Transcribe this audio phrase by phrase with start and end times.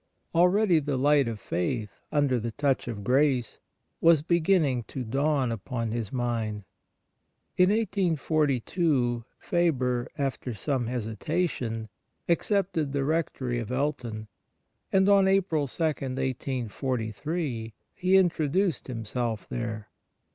[0.33, 3.59] Already the light of faith, under the touch of grace,
[4.01, 6.63] was beginning to dawn upon his mind.
[7.55, 11.87] In 1842 Faber, after some hesitation,
[12.27, 14.27] accepted the rectory of Elton,
[14.91, 19.87] and on April 2, 1843, he introduced himself there.